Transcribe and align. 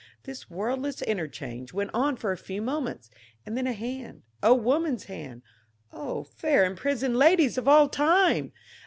This 0.23 0.49
wordless 0.49 1.03
interchange 1.03 1.73
went 1.73 1.91
on 1.93 2.15
for 2.15 2.31
a 2.31 2.35
few 2.39 2.59
moments, 2.59 3.11
and 3.45 3.55
then 3.55 3.67
a 3.67 3.73
hand, 3.73 4.23
a 4.41 4.51
woman's 4.51 5.03
hand 5.03 5.43
O 5.93 6.23
fair, 6.23 6.65
imprisoned 6.65 7.17
ladies 7.17 7.55
of 7.55 7.67
all 7.67 7.87
time! 7.87 8.51